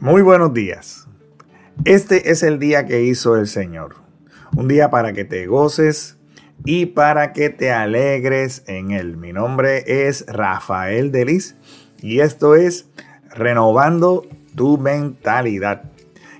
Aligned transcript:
Muy 0.00 0.22
buenos 0.22 0.54
días. 0.54 1.08
Este 1.84 2.30
es 2.30 2.44
el 2.44 2.60
día 2.60 2.86
que 2.86 3.02
hizo 3.02 3.34
el 3.34 3.48
Señor. 3.48 3.96
Un 4.56 4.68
día 4.68 4.90
para 4.90 5.12
que 5.12 5.24
te 5.24 5.48
goces 5.48 6.16
y 6.64 6.86
para 6.86 7.32
que 7.32 7.50
te 7.50 7.72
alegres 7.72 8.62
en 8.68 8.92
él. 8.92 9.16
Mi 9.16 9.32
nombre 9.32 10.06
es 10.06 10.24
Rafael 10.28 11.10
Delis 11.10 11.56
y 12.00 12.20
esto 12.20 12.54
es 12.54 12.88
Renovando 13.34 14.24
tu 14.54 14.78
mentalidad. 14.78 15.82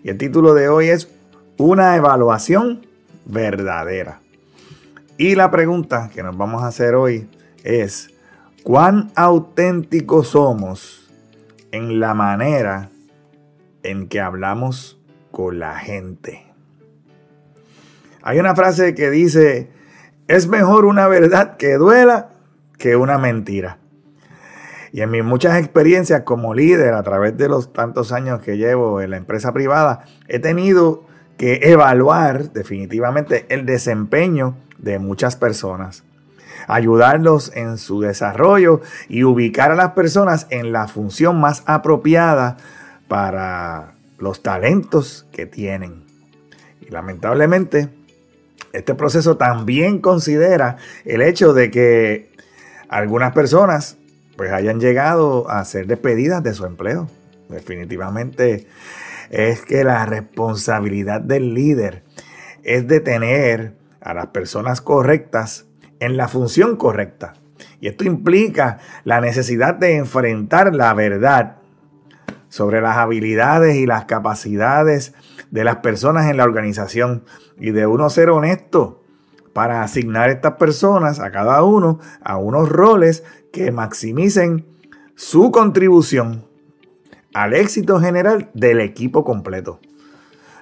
Y 0.05 0.11
el 0.11 0.19
título 0.19 0.55
de 0.55 0.69
hoy 0.69 0.91
es 0.91 1.11
Una 1.57 1.97
evaluación 1.97 2.87
verdadera. 3.25 4.21
Y 5.17 5.35
la 5.35 5.51
pregunta 5.51 6.13
que 6.15 6.23
nos 6.23 6.37
vamos 6.37 6.63
a 6.63 6.69
hacer 6.69 6.95
hoy 6.95 7.29
es, 7.65 8.15
¿cuán 8.63 9.11
auténticos 9.17 10.29
somos 10.29 11.11
en 11.73 11.99
la 11.99 12.15
manera 12.15 12.91
en 13.83 14.09
que 14.09 14.21
hablamos 14.21 15.01
con 15.31 15.59
la 15.59 15.79
gente. 15.79 16.47
Hay 18.23 18.39
una 18.39 18.55
frase 18.55 18.95
que 18.95 19.11
dice, 19.11 19.71
es 20.27 20.49
mejor 20.49 20.85
una 20.85 21.09
verdad 21.09 21.57
que 21.57 21.75
duela 21.75 22.31
que 22.77 22.97
una 22.97 23.19
mentira. 23.19 23.79
Y 24.93 25.03
en 25.03 25.11
mis 25.11 25.25
muchas 25.25 25.59
experiencias 25.59 26.23
como 26.23 26.55
líder 26.55 26.95
a 26.95 27.03
través 27.03 27.37
de 27.37 27.49
los 27.49 27.73
tantos 27.73 28.13
años 28.13 28.41
que 28.41 28.57
llevo 28.57 29.01
en 29.01 29.11
la 29.11 29.17
empresa 29.17 29.53
privada, 29.53 30.05
he 30.29 30.39
tenido 30.39 31.05
que 31.37 31.61
evaluar 31.63 32.53
definitivamente 32.53 33.47
el 33.49 33.65
desempeño 33.65 34.57
de 34.79 34.99
muchas 34.99 35.37
personas, 35.37 36.05
ayudarlos 36.67 37.53
en 37.55 37.79
su 37.79 38.01
desarrollo 38.01 38.81
y 39.09 39.25
ubicar 39.25 39.71
a 39.71 39.77
las 39.77 39.93
personas 39.93 40.47
en 40.51 40.73
la 40.73 40.89
función 40.89 41.41
más 41.41 41.63
apropiada 41.67 42.57
para 43.09 43.95
los 44.19 44.43
talentos 44.43 45.27
que 45.33 45.47
tienen. 45.47 46.05
Y 46.81 46.91
lamentablemente, 46.91 47.89
este 48.73 48.95
proceso 48.95 49.37
también 49.37 49.99
considera 50.01 50.77
el 51.05 51.23
hecho 51.23 51.53
de 51.53 51.71
que 51.71 52.31
algunas 52.89 53.33
personas 53.33 53.97
pues 54.37 54.53
hayan 54.53 54.79
llegado 54.79 55.51
a 55.51 55.65
ser 55.65 55.87
despedidas 55.87 56.43
de 56.43 56.55
su 56.55 56.65
empleo. 56.65 57.09
Definitivamente 57.49 58.67
es 59.31 59.63
que 59.63 59.85
la 59.85 60.07
responsabilidad 60.07 61.21
del 61.21 61.55
líder 61.55 62.05
es 62.63 62.87
de 62.87 63.01
tener 63.01 63.75
a 64.01 64.15
las 64.15 64.29
personas 64.29 64.81
correctas 64.81 65.67
en 66.01 66.17
la 66.17 66.29
función 66.29 66.77
correcta. 66.77 67.35
Y 67.81 67.89
esto 67.89 68.05
implica 68.05 68.79
la 69.05 69.21
necesidad 69.21 69.75
de 69.75 69.97
enfrentar 69.97 70.75
la 70.75 70.95
verdad 70.95 71.57
sobre 72.49 72.81
las 72.81 72.97
habilidades 72.97 73.77
y 73.77 73.87
las 73.87 74.05
capacidades 74.05 75.15
de 75.51 75.65
las 75.65 75.77
personas 75.77 76.31
en 76.31 76.37
la 76.37 76.45
organización 76.45 77.25
y 77.59 77.71
de 77.71 77.87
uno 77.87 78.11
ser 78.11 78.31
honesto 78.31 79.03
para 79.53 79.83
asignar 79.83 80.31
estas 80.31 80.55
personas, 80.55 81.21
a 81.21 81.31
cada 81.31 81.63
uno, 81.63 81.99
a 82.23 82.37
unos 82.37 82.69
roles 82.69 83.25
que 83.53 83.73
maximicen 83.73 84.67
su 85.15 85.51
contribución 85.51 86.47
al 87.35 87.55
éxito 87.55 88.01
general 88.01 88.51
del 88.55 88.81
equipo 88.81 89.25
completo. 89.25 89.81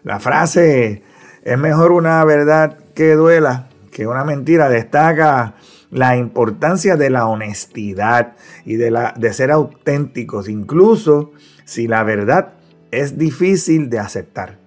La 0.03 0.20
frase 0.20 1.03
es 1.42 1.59
mejor 1.59 1.92
una 1.92 2.25
verdad 2.25 2.79
que 2.95 3.14
duela 3.14 3.69
que 3.91 4.07
una 4.07 4.25
mentira 4.25 4.69
destaca 4.69 5.55
la 5.97 6.19
importancia 6.19 6.97
de 6.97 7.08
la 7.08 7.27
honestidad 7.27 8.34
y 8.66 8.77
de, 8.77 8.91
la, 8.91 9.14
de 9.16 9.33
ser 9.33 9.50
auténticos, 9.50 10.47
incluso 10.47 11.33
si 11.64 11.89
la 11.89 12.02
verdad 12.02 12.52
es 12.90 13.17
difícil 13.17 13.89
de 13.89 13.98
aceptar. 13.98 14.58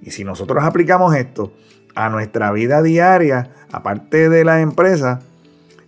Y 0.00 0.12
si 0.12 0.22
nosotros 0.22 0.62
aplicamos 0.62 1.16
esto 1.16 1.52
a 1.96 2.08
nuestra 2.08 2.52
vida 2.52 2.82
diaria, 2.82 3.50
aparte 3.72 4.28
de 4.28 4.44
la 4.44 4.60
empresa 4.60 5.18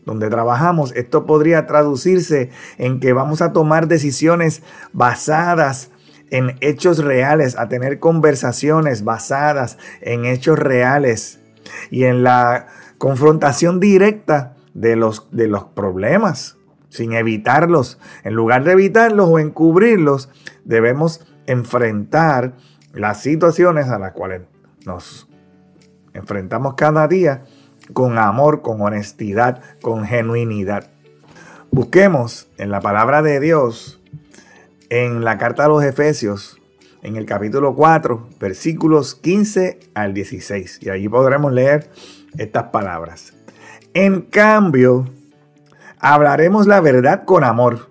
donde 0.04 0.28
trabajamos, 0.28 0.92
esto 0.96 1.26
podría 1.26 1.64
traducirse 1.68 2.50
en 2.76 2.98
que 2.98 3.12
vamos 3.12 3.40
a 3.40 3.52
tomar 3.52 3.86
decisiones 3.86 4.64
basadas 4.92 5.92
en 6.30 6.56
hechos 6.60 6.98
reales, 6.98 7.56
a 7.56 7.68
tener 7.68 8.00
conversaciones 8.00 9.04
basadas 9.04 9.78
en 10.00 10.24
hechos 10.24 10.58
reales 10.58 11.38
y 11.88 12.02
en 12.02 12.24
la 12.24 12.66
confrontación 12.98 13.78
directa 13.78 14.51
de 14.74 14.96
los, 14.96 15.28
de 15.30 15.48
los 15.48 15.64
problemas 15.64 16.56
sin 16.88 17.14
evitarlos. 17.14 17.98
En 18.22 18.34
lugar 18.34 18.64
de 18.64 18.72
evitarlos 18.72 19.28
o 19.28 19.38
encubrirlos, 19.38 20.28
debemos 20.64 21.26
enfrentar 21.46 22.54
las 22.92 23.20
situaciones 23.22 23.88
a 23.88 23.98
las 23.98 24.12
cuales 24.12 24.42
nos 24.84 25.28
enfrentamos 26.12 26.74
cada 26.74 27.08
día 27.08 27.44
con 27.92 28.18
amor, 28.18 28.62
con 28.62 28.80
honestidad, 28.80 29.62
con 29.80 30.04
genuinidad. 30.04 30.90
Busquemos 31.70 32.48
en 32.58 32.70
la 32.70 32.80
palabra 32.80 33.22
de 33.22 33.40
Dios, 33.40 34.00
en 34.90 35.24
la 35.24 35.38
carta 35.38 35.64
a 35.64 35.68
los 35.68 35.82
Efesios, 35.82 36.60
en 37.02 37.16
el 37.16 37.24
capítulo 37.24 37.74
4, 37.74 38.28
versículos 38.38 39.14
15 39.14 39.80
al 39.94 40.12
16. 40.12 40.80
Y 40.82 40.90
allí 40.90 41.08
podremos 41.08 41.52
leer 41.52 41.90
estas 42.36 42.64
palabras. 42.64 43.32
En 43.94 44.22
cambio, 44.22 45.06
hablaremos 45.98 46.66
la 46.66 46.80
verdad 46.80 47.24
con 47.24 47.44
amor. 47.44 47.90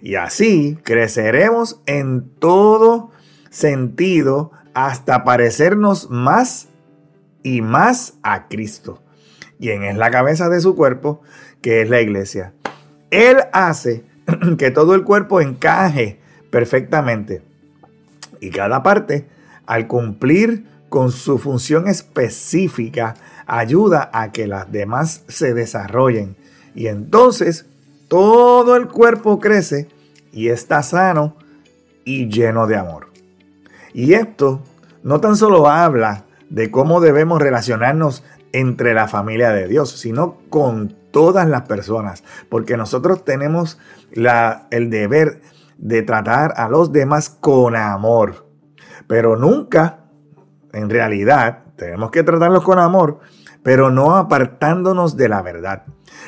Y 0.00 0.14
así 0.14 0.78
creceremos 0.84 1.80
en 1.86 2.30
todo 2.38 3.10
sentido 3.50 4.52
hasta 4.72 5.24
parecernos 5.24 6.10
más 6.10 6.68
y 7.42 7.60
más 7.60 8.14
a 8.22 8.46
Cristo, 8.46 9.02
quien 9.58 9.82
es 9.82 9.96
la 9.96 10.10
cabeza 10.10 10.48
de 10.48 10.60
su 10.60 10.76
cuerpo, 10.76 11.22
que 11.60 11.82
es 11.82 11.90
la 11.90 12.00
iglesia. 12.00 12.52
Él 13.10 13.38
hace 13.52 14.04
que 14.58 14.70
todo 14.70 14.94
el 14.94 15.02
cuerpo 15.02 15.40
encaje 15.40 16.20
perfectamente 16.50 17.42
y 18.40 18.50
cada 18.50 18.82
parte, 18.82 19.26
al 19.66 19.88
cumplir 19.88 20.66
con 20.88 21.10
su 21.12 21.38
función 21.38 21.88
específica, 21.88 23.14
ayuda 23.46 24.10
a 24.12 24.32
que 24.32 24.46
las 24.46 24.70
demás 24.70 25.24
se 25.28 25.54
desarrollen 25.54 26.36
y 26.74 26.88
entonces 26.88 27.66
todo 28.08 28.76
el 28.76 28.88
cuerpo 28.88 29.40
crece 29.40 29.88
y 30.32 30.48
está 30.48 30.82
sano 30.82 31.36
y 32.04 32.28
lleno 32.28 32.66
de 32.66 32.76
amor. 32.76 33.08
Y 33.92 34.12
esto 34.12 34.62
no 35.02 35.20
tan 35.20 35.36
solo 35.36 35.68
habla 35.68 36.24
de 36.50 36.70
cómo 36.70 37.00
debemos 37.00 37.40
relacionarnos 37.40 38.22
entre 38.52 38.94
la 38.94 39.08
familia 39.08 39.50
de 39.50 39.68
Dios, 39.68 39.90
sino 39.90 40.38
con 40.50 40.94
todas 41.10 41.48
las 41.48 41.62
personas, 41.62 42.24
porque 42.48 42.76
nosotros 42.76 43.24
tenemos 43.24 43.78
el 44.12 44.90
deber 44.90 45.40
de 45.78 46.02
tratar 46.02 46.54
a 46.56 46.68
los 46.68 46.92
demás 46.92 47.30
con 47.30 47.76
amor, 47.76 48.46
pero 49.06 49.36
nunca, 49.36 50.05
en 50.76 50.90
realidad, 50.90 51.64
tenemos 51.76 52.10
que 52.10 52.22
tratarlos 52.22 52.62
con 52.62 52.78
amor, 52.78 53.20
pero 53.62 53.90
no 53.90 54.16
apartándonos 54.16 55.16
de 55.16 55.28
la 55.30 55.40
verdad. 55.40 55.84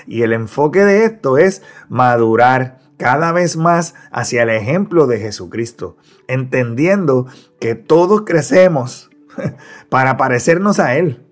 Y 0.06 0.22
el 0.22 0.32
enfoque 0.32 0.84
de 0.84 1.04
esto 1.04 1.36
es 1.36 1.62
madurar 1.88 2.78
cada 2.97 3.31
vez 3.32 3.56
más 3.59 3.94
hacia 4.10 4.42
el 4.42 4.50
ejemplo 4.50 5.06
de 5.06 5.19
Jesucristo, 5.19 5.98
entendiendo 6.28 7.26
que 7.60 7.75
todos 7.75 8.22
crecemos 8.22 9.10
para 9.91 10.16
parecernos 10.16 10.80
a 10.80 10.97
Él, 10.97 11.26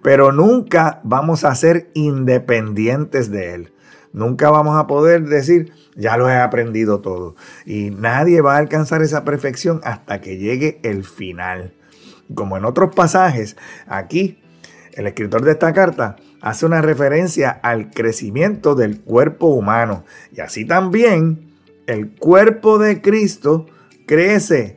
pero 0.00 0.30
nunca 0.30 1.00
vamos 1.02 1.44
a 1.44 1.54
ser 1.56 1.90
independientes 1.94 3.32
de 3.32 3.54
Él. 3.54 3.72
Nunca 4.12 4.48
vamos 4.50 4.76
a 4.76 4.86
poder 4.86 5.24
decir, 5.24 5.72
ya 5.96 6.16
lo 6.16 6.30
he 6.30 6.36
aprendido 6.36 7.00
todo. 7.00 7.34
Y 7.66 7.90
nadie 7.90 8.40
va 8.42 8.54
a 8.54 8.58
alcanzar 8.58 9.02
esa 9.02 9.24
perfección 9.24 9.80
hasta 9.82 10.20
que 10.20 10.38
llegue 10.38 10.78
el 10.84 11.02
final. 11.02 11.74
Como 12.34 12.56
en 12.56 12.64
otros 12.64 12.94
pasajes, 12.94 13.56
aquí 13.86 14.38
el 14.92 15.06
escritor 15.06 15.42
de 15.44 15.52
esta 15.52 15.72
carta 15.72 16.16
hace 16.40 16.66
una 16.66 16.80
referencia 16.80 17.50
al 17.50 17.90
crecimiento 17.90 18.74
del 18.74 19.00
cuerpo 19.00 19.46
humano. 19.46 20.04
Y 20.32 20.40
así 20.40 20.64
también 20.64 21.52
el 21.86 22.12
cuerpo 22.12 22.78
de 22.78 23.02
Cristo 23.02 23.66
crece 24.06 24.76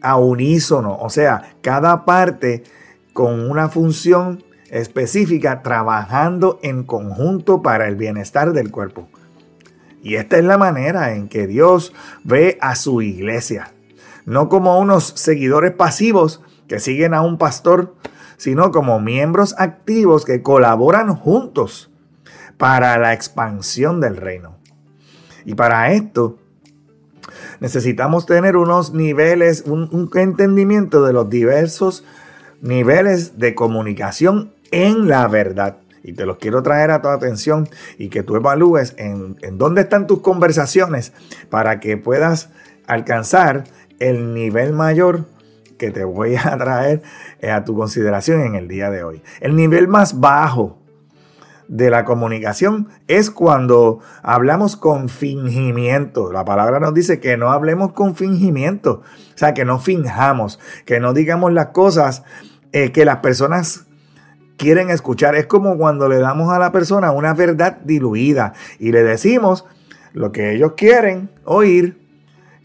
a 0.00 0.16
unísono, 0.16 0.96
o 0.96 1.10
sea, 1.10 1.56
cada 1.60 2.04
parte 2.04 2.62
con 3.12 3.50
una 3.50 3.68
función 3.68 4.44
específica 4.70 5.62
trabajando 5.62 6.60
en 6.62 6.84
conjunto 6.84 7.62
para 7.62 7.88
el 7.88 7.96
bienestar 7.96 8.52
del 8.52 8.70
cuerpo. 8.70 9.08
Y 10.02 10.14
esta 10.14 10.38
es 10.38 10.44
la 10.44 10.58
manera 10.58 11.14
en 11.14 11.28
que 11.28 11.46
Dios 11.46 11.92
ve 12.22 12.58
a 12.60 12.76
su 12.76 13.02
iglesia, 13.02 13.72
no 14.24 14.48
como 14.48 14.78
unos 14.78 15.12
seguidores 15.16 15.72
pasivos 15.72 16.42
que 16.68 16.80
siguen 16.80 17.14
a 17.14 17.22
un 17.22 17.38
pastor, 17.38 17.96
sino 18.36 18.70
como 18.70 19.00
miembros 19.00 19.54
activos 19.58 20.24
que 20.24 20.42
colaboran 20.42 21.14
juntos 21.14 21.90
para 22.56 22.98
la 22.98 23.14
expansión 23.14 24.00
del 24.00 24.16
reino. 24.16 24.56
Y 25.44 25.54
para 25.54 25.92
esto 25.92 26.38
Necesitamos 27.60 28.26
tener 28.26 28.56
unos 28.56 28.92
niveles, 28.92 29.64
un, 29.66 30.10
entendimiento 30.14 31.04
de 31.04 31.12
los 31.12 31.28
diversos 31.28 32.04
niveles 32.60 33.38
de 33.38 33.54
comunicación 33.54 34.52
en 34.70 35.08
la 35.08 35.26
verdad. 35.28 35.78
Y 36.02 36.12
te 36.12 36.24
los 36.24 36.38
quiero 36.38 36.62
traer 36.62 36.90
a 36.90 37.02
tu 37.02 37.08
atención 37.08 37.68
y 37.98 38.08
que 38.08 38.22
tú 38.22 38.36
evalúes 38.36 38.94
en 38.96 39.36
dónde 39.58 39.82
están 39.82 40.06
tus 40.06 40.20
conversaciones 40.20 41.12
para 41.50 41.80
que 41.80 41.96
puedas 41.96 42.50
alcanzar 42.86 43.64
el 43.98 44.32
nivel 44.32 44.72
mayor 44.72 45.24
que 45.78 45.90
te 45.90 46.04
voy 46.04 46.36
a 46.36 46.56
traer 46.58 47.02
a 47.50 47.64
tu 47.64 47.74
consideración 47.74 48.42
en 48.42 48.54
el 48.54 48.68
día 48.68 48.90
de 48.90 49.02
hoy. 49.02 49.22
El 49.40 49.56
nivel 49.56 49.88
más 49.88 50.20
bajo 50.20 50.78
de 51.68 51.90
la 51.90 52.04
comunicación 52.04 52.88
es 53.06 53.30
cuando 53.30 54.00
hablamos 54.22 54.76
con 54.76 55.08
fingimiento. 55.08 56.32
La 56.32 56.44
palabra 56.44 56.80
nos 56.80 56.94
dice 56.94 57.20
que 57.20 57.36
no 57.36 57.50
hablemos 57.50 57.92
con 57.92 58.16
fingimiento, 58.16 59.02
o 59.34 59.38
sea, 59.38 59.54
que 59.54 59.64
no 59.64 59.78
finjamos, 59.78 60.58
que 60.86 60.98
no 60.98 61.12
digamos 61.12 61.52
las 61.52 61.68
cosas 61.68 62.24
eh, 62.72 62.90
que 62.90 63.04
las 63.04 63.18
personas 63.18 63.86
quieren 64.56 64.90
escuchar. 64.90 65.36
Es 65.36 65.46
como 65.46 65.76
cuando 65.76 66.08
le 66.08 66.18
damos 66.18 66.50
a 66.52 66.58
la 66.58 66.72
persona 66.72 67.12
una 67.12 67.34
verdad 67.34 67.78
diluida 67.84 68.54
y 68.78 68.90
le 68.92 69.02
decimos 69.02 69.66
lo 70.14 70.32
que 70.32 70.54
ellos 70.54 70.72
quieren 70.76 71.30
oír 71.44 72.00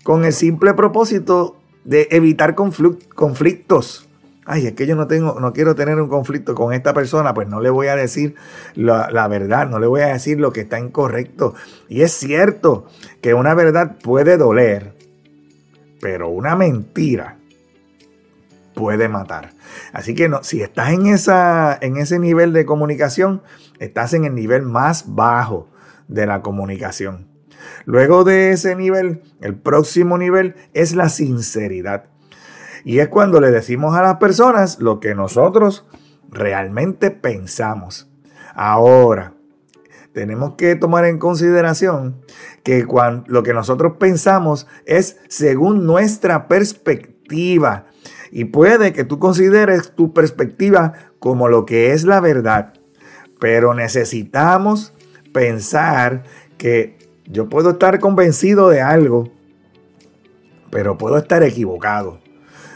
con 0.04 0.25
el 0.25 0.33
simple 0.33 0.74
propósito 0.74 1.57
de 1.83 2.07
evitar 2.12 2.56
conflictos. 2.56 4.07
Ay, 4.45 4.68
es 4.68 4.74
que 4.74 4.85
yo 4.85 4.95
no 4.95 5.07
tengo, 5.07 5.39
no 5.39 5.53
quiero 5.53 5.74
tener 5.74 6.00
un 6.01 6.09
conflicto 6.09 6.53
con 6.53 6.74
esta 6.74 6.94
persona, 6.94 7.33
pues 7.33 7.47
no 7.47 7.62
le 7.62 7.69
voy 7.69 7.88
a 7.88 7.95
decir 7.95 8.35
la, 8.75 9.27
verdad, 9.30 9.69
no 9.69 9.80
le 9.80 9.88
voy 9.88 10.01
a 10.01 10.07
decir 10.07 10.39
lo 10.39 10.51
que 10.51 10.62
está 10.62 10.80
incorrecto. 10.80 11.56
Y 11.88 12.01
es 12.01 12.12
cierto 12.12 12.88
que 13.21 13.33
una 13.33 13.53
verdad 13.53 13.97
puede 14.03 14.35
doler, 14.38 14.94
pero 16.01 16.27
una 16.27 16.57
mentira 16.57 17.38
puede 18.74 19.07
matar. 19.07 19.51
Así 19.94 20.13
que 20.13 20.27
no, 20.27 20.44
si 20.44 20.62
estás 20.62 20.91
en, 20.91 21.07
esa, 21.07 21.77
en 21.80 21.95
ese 21.95 22.19
nivel 22.19 22.51
de 22.51 22.65
comunicación, 22.65 23.41
estás 23.80 24.13
en 24.13 24.25
el 24.25 24.35
nivel 24.35 24.63
más 24.63 25.06
bajo 25.07 25.69
de 26.09 26.25
la 26.25 26.41
comunicación. 26.41 27.32
Luego 27.86 28.24
de 28.24 28.51
ese 28.51 28.75
nivel, 28.75 29.21
el 29.42 29.56
próximo 29.56 30.18
nivel 30.18 30.56
es 30.74 30.95
la 30.95 31.10
sinceridad. 31.10 32.06
Y 32.83 33.00
es 33.00 33.07
cuando 33.07 33.39
le 33.39 33.51
decimos 33.51 33.95
a 33.95 34.01
las 34.01 34.18
personas 34.18 34.80
lo 34.80 35.00
que 35.00 35.15
nosotros 35.15 35.86
realmente 36.30 37.12
pensamos. 37.12 38.10
Ahora, 38.56 39.33
tenemos 40.13 40.54
que 40.56 40.75
tomar 40.75 41.06
en 41.06 41.18
consideración 41.18 42.21
que 42.63 42.86
lo 43.27 43.44
que 43.44 43.54
nosotros 43.54 43.94
pensamos 44.00 44.68
es 44.86 45.18
según 45.27 45.86
nuestra 45.86 46.48
perspectiva 46.48 47.88
y 48.31 48.45
puede 48.45 48.94
que 48.94 49.04
tú 49.04 49.19
consideres 49.19 49.95
tu 49.95 50.13
perspectiva 50.13 50.94
como 51.19 51.48
lo 51.48 51.66
que 51.66 51.94
es 51.94 52.04
la 52.04 52.19
verdad, 52.19 52.74
pero 53.39 53.74
necesitamos 53.74 54.94
pensar 55.33 56.24
que 56.57 56.98
yo 57.25 57.50
puedo 57.50 57.72
estar 57.72 58.00
convencido 58.00 58.70
de 58.70 58.81
algo, 58.81 59.31
pero 60.70 60.98
puedo 60.98 61.18
estar 61.18 61.44
equivocado. 61.44 62.20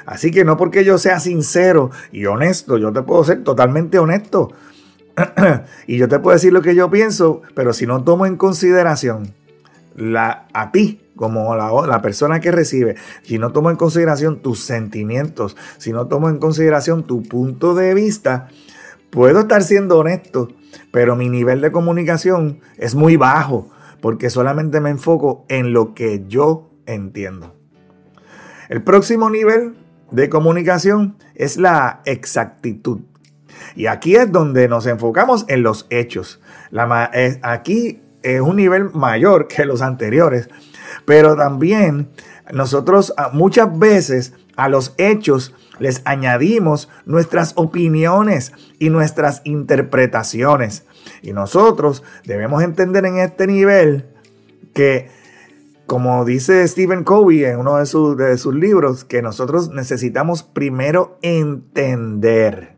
Así 0.05 0.31
que 0.31 0.45
no 0.45 0.55
porque 0.55 0.85
yo 0.85 0.97
sea 0.97 1.19
sincero 1.19 1.91
y 2.11 2.25
honesto, 2.25 2.77
yo 2.77 2.93
te 2.93 3.01
puedo 3.01 3.23
ser 3.23 3.43
totalmente 3.43 3.99
honesto. 3.99 4.53
y 5.87 5.97
yo 5.97 6.07
te 6.07 6.19
puedo 6.19 6.35
decir 6.35 6.53
lo 6.53 6.61
que 6.61 6.75
yo 6.75 6.89
pienso, 6.89 7.41
pero 7.55 7.73
si 7.73 7.85
no 7.85 8.03
tomo 8.03 8.25
en 8.25 8.37
consideración 8.37 9.33
la, 9.95 10.47
a 10.53 10.71
ti 10.71 11.01
como 11.15 11.55
la, 11.55 11.71
la, 11.87 12.01
persona 12.01 12.39
que 12.39 12.51
recibe, 12.51 12.95
si 13.23 13.39
no 13.39 13.51
tomo 13.51 13.71
en 13.71 13.75
consideración 13.75 14.41
tus 14.41 14.59
sentimientos, 14.59 15.57
si 15.77 15.91
no 15.91 16.07
tomo 16.07 16.29
en 16.29 16.37
consideración 16.37 17.03
tu 17.03 17.23
punto 17.23 17.73
de 17.73 17.95
vista, 17.95 18.47
puedo 19.09 19.39
estar 19.39 19.63
siendo 19.63 19.97
honesto, 19.97 20.49
pero 20.91 21.15
mi 21.15 21.27
nivel 21.27 21.59
de 21.61 21.71
comunicación 21.71 22.59
es 22.77 22.93
muy 22.93 23.17
bajo, 23.17 23.71
porque 24.01 24.29
solamente 24.29 24.81
me 24.81 24.89
enfoco 24.89 25.45
en 25.49 25.73
lo 25.73 25.93
que 25.93 26.23
yo 26.27 26.69
entiendo. 26.85 27.55
El 28.69 28.83
próximo 28.83 29.29
nivel 29.29 29.75
de 30.11 30.29
comunicación 30.29 31.17
es 31.35 31.57
la 31.57 32.01
exactitud. 32.05 33.01
Y 33.75 33.87
aquí 33.87 34.15
es 34.15 34.31
donde 34.31 34.67
nos 34.67 34.85
enfocamos 34.85 35.45
en 35.47 35.63
los 35.63 35.87
hechos. 35.89 36.41
Aquí 37.41 38.01
es 38.23 38.41
un 38.41 38.55
nivel 38.55 38.91
mayor 38.93 39.47
que 39.47 39.65
los 39.65 39.81
anteriores, 39.81 40.49
pero 41.05 41.35
también 41.35 42.09
nosotros 42.51 43.13
ah, 43.17 43.29
muchas 43.33 43.77
veces 43.77 44.33
a 44.55 44.69
los 44.69 44.93
hechos 44.97 45.53
les 45.79 46.01
añadimos 46.05 46.89
nuestras 47.05 47.53
opiniones 47.55 48.53
y 48.79 48.89
nuestras 48.89 49.41
interpretaciones. 49.43 50.85
Y 51.21 51.33
nosotros 51.33 52.03
debemos 52.25 52.63
entender 52.63 53.05
en 53.05 53.17
este 53.19 53.47
nivel 53.47 54.05
que, 54.73 55.09
como 55.85 56.25
dice 56.25 56.67
Stephen 56.67 57.03
Covey 57.03 57.45
en 57.45 57.59
uno 57.59 57.77
de 57.77 57.85
sus, 57.85 58.17
de 58.17 58.37
sus 58.37 58.53
libros, 58.53 59.03
que 59.03 59.21
nosotros 59.21 59.69
necesitamos 59.69 60.43
primero 60.43 61.17
entender 61.21 62.77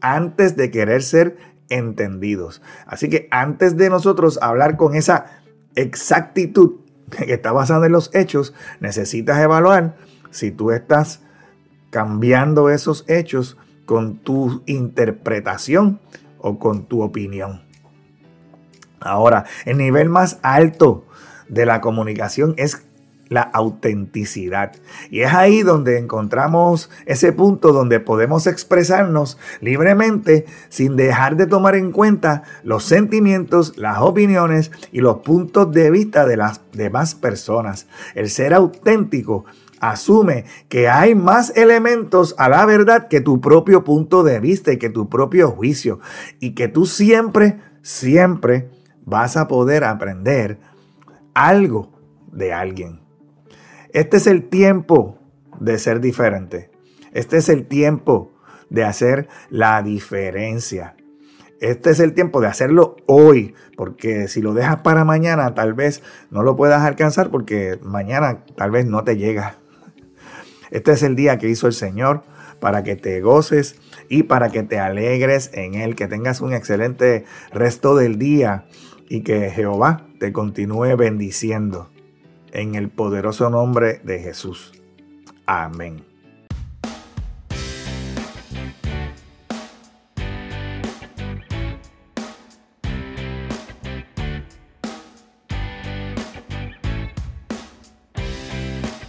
antes 0.00 0.56
de 0.56 0.70
querer 0.70 1.02
ser 1.02 1.36
entendidos. 1.68 2.62
Así 2.86 3.08
que 3.08 3.28
antes 3.30 3.76
de 3.76 3.90
nosotros 3.90 4.38
hablar 4.40 4.76
con 4.76 4.94
esa 4.94 5.42
exactitud 5.74 6.76
que 7.10 7.32
está 7.32 7.52
basada 7.52 7.86
en 7.86 7.92
los 7.92 8.14
hechos, 8.14 8.54
necesitas 8.80 9.40
evaluar 9.40 9.96
si 10.30 10.50
tú 10.50 10.70
estás 10.70 11.22
cambiando 11.90 12.68
esos 12.68 13.04
hechos 13.08 13.56
con 13.84 14.18
tu 14.18 14.62
interpretación 14.66 16.00
o 16.46 16.60
con 16.60 16.86
tu 16.86 17.02
opinión. 17.02 17.62
Ahora, 19.00 19.44
el 19.64 19.78
nivel 19.78 20.08
más 20.08 20.38
alto 20.42 21.04
de 21.48 21.66
la 21.66 21.80
comunicación 21.80 22.54
es 22.56 22.86
la 23.28 23.42
autenticidad. 23.42 24.72
Y 25.10 25.22
es 25.22 25.34
ahí 25.34 25.62
donde 25.62 25.98
encontramos 25.98 26.88
ese 27.06 27.32
punto 27.32 27.72
donde 27.72 27.98
podemos 27.98 28.46
expresarnos 28.46 29.38
libremente 29.60 30.46
sin 30.68 30.94
dejar 30.94 31.36
de 31.36 31.48
tomar 31.48 31.74
en 31.74 31.90
cuenta 31.90 32.44
los 32.62 32.84
sentimientos, 32.84 33.76
las 33.76 33.98
opiniones 33.98 34.70
y 34.92 35.00
los 35.00 35.18
puntos 35.18 35.72
de 35.72 35.90
vista 35.90 36.24
de 36.26 36.36
las 36.36 36.60
demás 36.72 37.16
personas. 37.16 37.88
El 38.14 38.30
ser 38.30 38.54
auténtico 38.54 39.44
asume 39.90 40.44
que 40.68 40.88
hay 40.88 41.14
más 41.14 41.56
elementos 41.56 42.34
a 42.38 42.48
la 42.48 42.64
verdad 42.66 43.08
que 43.08 43.20
tu 43.20 43.40
propio 43.40 43.84
punto 43.84 44.22
de 44.22 44.40
vista 44.40 44.72
y 44.72 44.78
que 44.78 44.90
tu 44.90 45.08
propio 45.08 45.50
juicio. 45.50 46.00
Y 46.40 46.54
que 46.54 46.68
tú 46.68 46.86
siempre, 46.86 47.60
siempre 47.82 48.70
vas 49.04 49.36
a 49.36 49.48
poder 49.48 49.84
aprender 49.84 50.58
algo 51.34 51.92
de 52.32 52.52
alguien. 52.52 53.00
Este 53.92 54.18
es 54.18 54.26
el 54.26 54.48
tiempo 54.48 55.18
de 55.60 55.78
ser 55.78 56.00
diferente. 56.00 56.70
Este 57.12 57.38
es 57.38 57.48
el 57.48 57.66
tiempo 57.66 58.32
de 58.68 58.84
hacer 58.84 59.28
la 59.48 59.82
diferencia. 59.82 60.96
Este 61.60 61.90
es 61.90 62.00
el 62.00 62.12
tiempo 62.12 62.42
de 62.42 62.48
hacerlo 62.48 62.96
hoy, 63.06 63.54
porque 63.76 64.28
si 64.28 64.42
lo 64.42 64.52
dejas 64.52 64.82
para 64.82 65.04
mañana, 65.04 65.54
tal 65.54 65.72
vez 65.72 66.02
no 66.30 66.42
lo 66.42 66.56
puedas 66.56 66.82
alcanzar 66.82 67.30
porque 67.30 67.78
mañana 67.82 68.44
tal 68.56 68.70
vez 68.70 68.84
no 68.84 69.04
te 69.04 69.16
llega. 69.16 69.56
Este 70.70 70.92
es 70.92 71.02
el 71.02 71.16
día 71.16 71.38
que 71.38 71.48
hizo 71.48 71.66
el 71.66 71.72
Señor 71.72 72.22
para 72.60 72.82
que 72.82 72.96
te 72.96 73.20
goces 73.20 73.76
y 74.08 74.24
para 74.24 74.50
que 74.50 74.62
te 74.62 74.78
alegres 74.78 75.50
en 75.52 75.74
Él, 75.74 75.94
que 75.94 76.08
tengas 76.08 76.40
un 76.40 76.52
excelente 76.52 77.24
resto 77.52 77.96
del 77.96 78.18
día 78.18 78.66
y 79.08 79.22
que 79.22 79.50
Jehová 79.50 80.06
te 80.18 80.32
continúe 80.32 80.96
bendiciendo 80.96 81.90
en 82.52 82.74
el 82.74 82.88
poderoso 82.88 83.50
nombre 83.50 84.00
de 84.04 84.18
Jesús. 84.20 84.72
Amén. 85.46 86.15